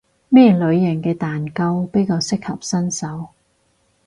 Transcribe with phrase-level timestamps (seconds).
[0.29, 3.29] 咩類型嘅蛋糕比較適合新手？